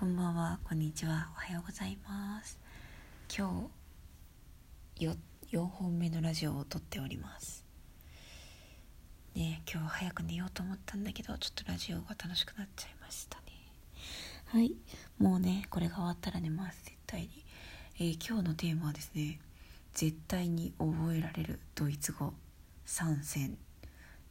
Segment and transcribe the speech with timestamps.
[0.00, 2.58] こんばんは、こんにちは、おはようございます。
[3.28, 3.68] 今
[4.96, 5.14] 日、よ、
[5.52, 7.66] 4本目のラジオを撮っております。
[9.34, 13.44] ね今日は早く寝ようと思ったんだけど、ちょっとラジオが楽しくなっちゃいましたね。
[14.46, 14.74] はい、
[15.18, 17.28] もうね、これが終わったら寝ます、絶対に。
[17.96, 19.38] えー今日のテーマはですね、
[19.92, 22.32] 絶対に覚えられるドイツ語
[22.86, 23.58] 3選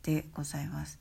[0.02, 0.98] でございます。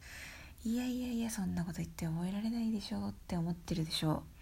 [0.62, 4.37] いやいやいやそんなこと言って覚えられないでしょうって思ってるでしょう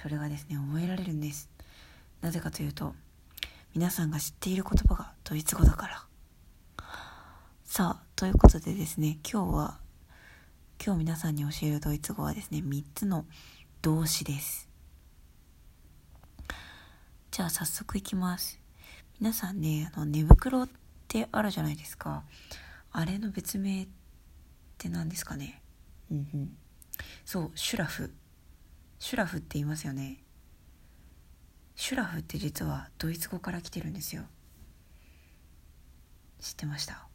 [0.00, 1.48] それがですね覚えられるんです。
[2.20, 2.94] なぜかというと
[3.74, 6.04] 皆さんが知っている言葉がドイツ語だから。
[7.64, 9.78] さあということでですね今日は
[10.84, 13.24] 今日皆さんに教えるドイツ語はですね3つの
[13.82, 14.68] 動詞です。
[17.30, 18.60] じゃあ早速いきます。
[19.20, 20.68] 皆さんねあの寝袋っ
[21.08, 22.22] てあるじゃないですか。
[22.92, 23.88] あれの別名っ
[24.78, 25.62] て何ですかね？
[26.10, 26.56] うんうん。
[27.24, 28.12] そうシュラフ。
[28.98, 30.18] シュラフって言いますよね。
[31.76, 34.22] シュラフって実はドイツ語から来てるんですよ。
[36.40, 37.06] 知ってました？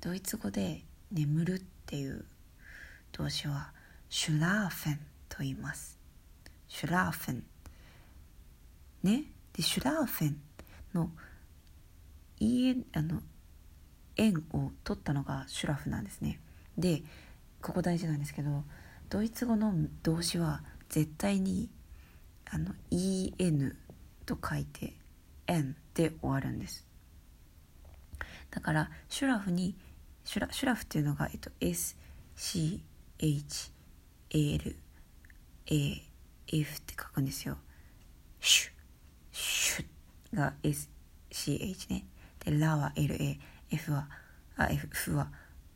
[0.00, 2.24] ドイツ語で眠るっていう
[3.12, 3.72] 動詞は
[4.08, 5.98] シュラーフェンと言います。
[6.68, 7.44] シュラーフェン。
[9.02, 9.24] ね？
[9.52, 10.36] でシュラーフェン
[10.94, 11.10] の
[12.40, 13.20] いえあの
[14.16, 16.40] 円を取ったのがシュラフなんですね。
[16.78, 17.02] で
[17.60, 18.64] ここ大事なんですけど
[19.12, 21.68] ドイツ語の動詞は絶対に
[22.50, 23.76] あの en
[24.24, 24.94] と書いて
[25.46, 26.86] n で終わるんです。
[28.50, 29.76] だからシュラフに
[30.24, 32.80] シュラシュラフっていうのが、えっと、SCHLAF っ
[36.48, 37.58] て書くんですよ。
[38.40, 38.70] シュ
[39.30, 42.06] シュが SCH ね。
[42.46, 43.38] でラは LA
[43.72, 44.08] F は
[44.56, 45.30] あ F, F は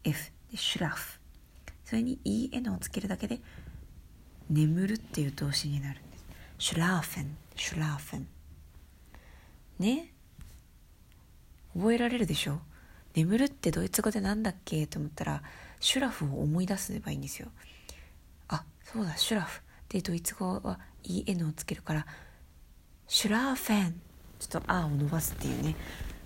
[0.04, 1.20] F でシュラフ。
[1.86, 3.40] それに EN をつけるだけで
[4.50, 6.24] 眠るっていう動詞になるんです。
[6.58, 7.36] シュラーフェン。
[7.54, 8.26] シュラーフェン。
[9.78, 10.12] ね？
[11.74, 12.58] 覚えられるでしょ？
[13.14, 14.86] 眠るってドイツ語でなんだっけ？
[14.86, 15.42] と思ったら
[15.80, 17.48] シュラフを思い出せばいいんですよ。
[18.48, 19.62] あそうだシュラフ。
[19.88, 22.06] でドイツ語は EN をつけるから
[23.06, 24.00] シュラーフェン。
[24.40, 25.76] ちょっと「あ」を伸ばすっていうね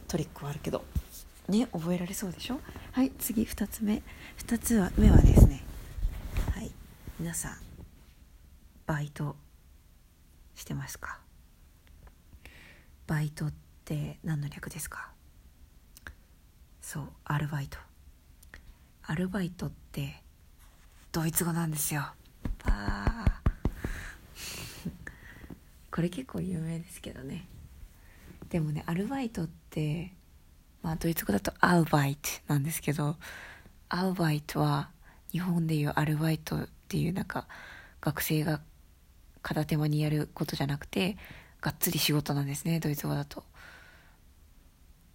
[0.09, 0.84] トリックはあるけど。
[1.49, 1.66] ね？
[1.72, 2.60] 覚えられそうでしょ？
[2.93, 4.03] はい次2つ目。
[4.38, 5.50] 2つは目はですね。
[7.20, 7.56] 皆さん
[8.86, 9.36] バイト
[10.54, 11.19] してますか？
[13.06, 13.53] バイトっ
[13.84, 15.10] て何の略ですか？
[16.81, 17.76] そうアルバイト。
[19.03, 20.22] アルバイトって
[21.12, 22.06] ドイツ語なんですよ。
[22.64, 23.42] あ
[25.92, 27.47] これ結構有名ですけどね。
[28.48, 30.14] でもねアルバイトって
[30.82, 33.19] まあドイツ語だとアルバイトなんですけど
[33.91, 34.91] アルバイトは
[35.32, 37.46] 日本でいうアルバイトっていうなんか
[38.00, 38.60] 学生が
[39.42, 41.16] 片手間にやることじゃなくて
[41.60, 43.44] がっつり仕事なんですねドイツ語だと。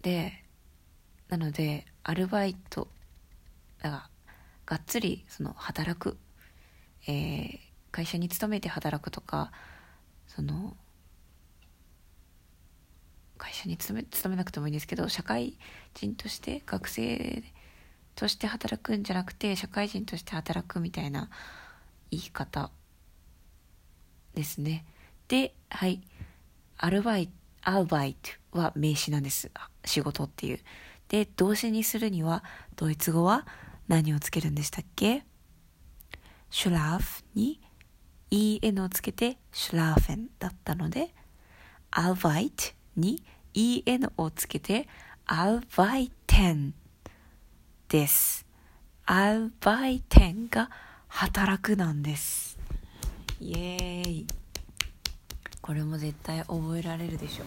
[0.01, 0.45] で
[1.27, 2.87] なのでアルバイト
[3.81, 4.09] だから
[4.65, 6.17] がっつりその働く、
[7.07, 7.65] えー
[7.95, 9.53] 会社に勤めて働くとか
[10.27, 10.75] その
[13.37, 15.57] 会社に勤め勤めなくてもいいんですけど社会
[15.93, 17.41] 人として学生
[18.15, 21.29] として働くんじゃなくて社会人として働くみたいな
[22.15, 22.71] 言い方
[24.33, 24.85] ですね。
[25.27, 26.01] ではい。
[26.77, 27.33] アルバイト
[27.63, 28.15] アルバイ
[28.51, 29.49] トは名詞なんです。
[29.85, 30.59] 仕事っていう。
[31.07, 32.43] で動詞にするには
[32.75, 33.45] ドイツ語は
[33.87, 35.23] 何をつけるんでしたっけ？
[36.49, 37.59] シュラーフに
[38.31, 41.09] en をつけてシュラーフェンだったので
[41.91, 42.63] アルバイト
[42.95, 43.23] に
[43.53, 44.87] en をつけて
[45.25, 46.73] アルバイテン
[47.89, 48.45] です。
[49.05, 50.69] アルバイテンが
[51.17, 52.59] 働くなんです。
[53.39, 54.27] イエーイ。
[55.61, 57.45] これも絶対覚えられるでしょ。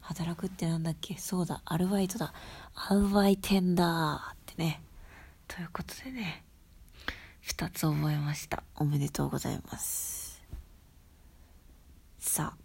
[0.00, 1.18] 働くってなんだっけ？
[1.18, 2.32] そうだ、アルバイトだ。
[2.74, 4.82] アルバイテンだってね。
[5.46, 6.42] ということでね、
[7.42, 8.62] 二つ覚えました。
[8.76, 10.42] おめでとうございます。
[12.18, 12.58] さあ、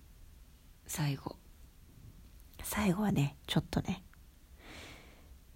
[0.87, 1.35] 最後。
[2.63, 4.01] 最後はね、ちょっとね、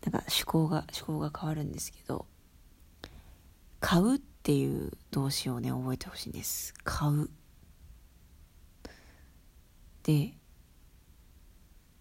[0.06, 2.26] なんか思考が、思考が変わるんですけど、
[3.80, 6.74] 買うていう動詞をね、覚えてほしいんです。
[6.84, 7.30] 買う。
[10.04, 10.34] で、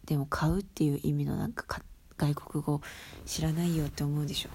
[0.05, 1.83] でも買うっていう意味のなんかか
[2.19, 2.81] 外国語
[3.27, 4.49] 知らないよって思うでしょ。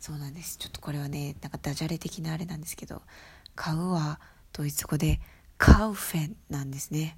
[0.00, 0.58] そうなんです。
[0.58, 3.02] ちょっとこれはね、なんかダジャレ的なあれなんですけど、
[3.54, 4.20] 買うは
[4.52, 5.20] ドイツ語で
[5.56, 7.16] カウフェンなんですね。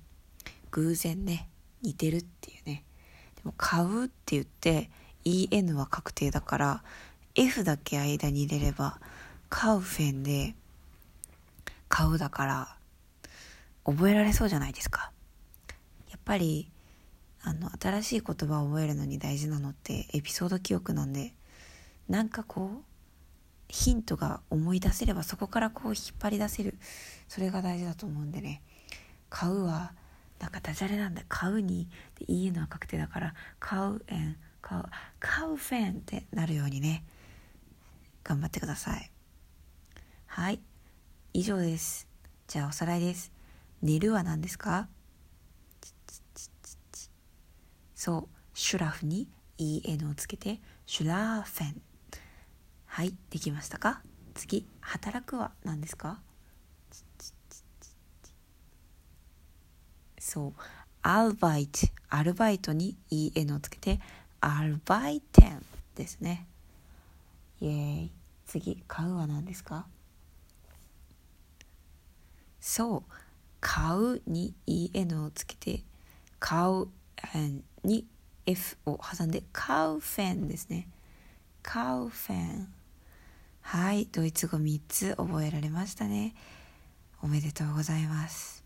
[0.72, 1.48] 偶然ね、
[1.82, 2.84] 似てるっていうね。
[3.36, 4.90] でも買うって言って
[5.24, 6.84] EN は確定だから
[7.34, 9.00] F だけ間に入れれば
[9.48, 10.54] カウフェンで
[11.88, 12.76] 買うだから
[13.84, 15.12] 覚えられそうじゃないですか。
[16.10, 16.70] やっぱり
[17.42, 21.32] あの新しい言葉を覚えるのに大事なのってエピソード記憶なんで
[22.08, 22.84] なんかこう
[23.68, 26.76] ヒントが思い出せればそこからこう引っ張り出せる。
[27.28, 28.62] それが大事だと思うんでね。
[29.28, 29.92] 買うは
[30.40, 31.88] なんかダジャレなんで買うに
[32.18, 34.82] でいいのは確定だから買うえん買う
[35.20, 37.04] 買うフェンってなるようにね
[38.22, 39.10] 頑張ってください。
[41.36, 42.08] 以上です。
[42.48, 43.30] じゃあおさらいです。
[43.82, 44.88] 寝るは何ですか？
[47.94, 48.28] そう。
[48.54, 49.28] シュラフに
[49.58, 51.82] en をつけてシュラーフェン。
[52.86, 54.00] はいできましたか？
[54.32, 56.22] 次働くは何ですか？
[60.18, 60.52] そう。
[61.02, 61.86] アルバイト。
[62.08, 64.00] アルバイトに en をつけて
[64.40, 65.62] アルバイテン
[65.96, 66.46] ですね。
[67.60, 68.10] イエーイ。
[68.46, 69.86] 次買うは何ですか？
[72.60, 73.12] そう。
[73.60, 75.82] 買うに en をつけて
[76.38, 76.88] 買う
[77.82, 78.06] に
[78.46, 80.88] F を挟んでカウフェンですね。
[81.62, 82.72] カウフェン。
[83.62, 86.34] はいドイツ語3つ覚えられましたね。
[87.22, 88.62] おめでとうございます。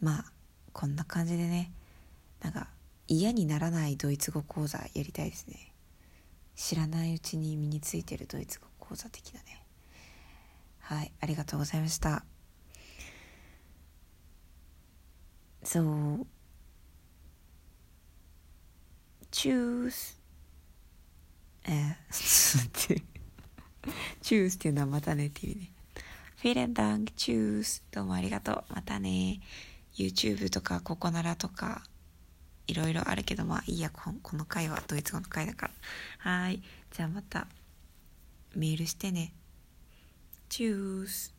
[0.00, 0.24] まあ
[0.72, 1.72] こんな感じでね
[2.40, 2.68] なんか
[3.08, 5.72] 嫌にならないドイツ語講座やりたいですね。
[6.54, 9.61] 知らないうちに身についてるドイツ語講座的なね。
[10.92, 12.22] はいありがとうございました。
[15.64, 16.26] そう。
[19.30, 20.18] Choose
[21.64, 23.00] えー、
[24.20, 25.72] choose っていうのはまたねっていうね
[26.42, 28.64] Vielen Dank, choose どうもありがとう。
[28.68, 29.40] またね。
[29.94, 31.84] YouTube とかココナラとか
[32.66, 35.68] いろいろあるけどまあいいやここの回はドイツ語の回だか
[36.24, 36.30] ら。
[36.30, 36.62] はい。
[36.90, 37.46] じゃあまた
[38.54, 39.32] メールしてね。
[40.52, 41.31] Choose.